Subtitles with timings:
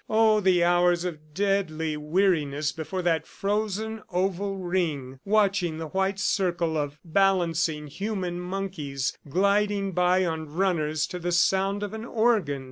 [0.09, 6.75] Oh, the hours of deadly weariness before that frozen oval ring, watching the white circle
[6.75, 12.59] of balancing human monkeys gliding by on runners to the sound of an organ!